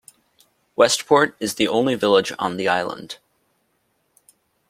[0.75, 3.19] Westport is the only village on the island.